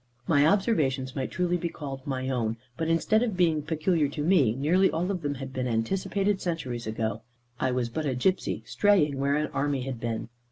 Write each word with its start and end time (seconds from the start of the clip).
My 0.25 0.47
observations 0.47 1.15
might 1.15 1.29
truly 1.29 1.57
be 1.57 1.69
called 1.69 2.07
my 2.07 2.27
own; 2.27 2.57
but 2.75 2.87
instead 2.87 3.21
of 3.21 3.37
being 3.37 3.61
peculiar 3.61 4.07
to 4.07 4.23
me, 4.23 4.55
nearly 4.55 4.89
all 4.89 5.11
of 5.11 5.21
them 5.21 5.35
had 5.35 5.53
been 5.53 5.67
anticipated 5.67 6.41
centuries 6.41 6.87
ago. 6.87 7.21
I 7.59 7.69
was 7.69 7.87
but 7.89 8.07
a 8.07 8.15
gipsey 8.15 8.63
straying 8.65 9.19
where 9.19 9.35
an 9.35 9.51
army 9.53 9.81
had 9.83 9.99
been. 9.99 10.29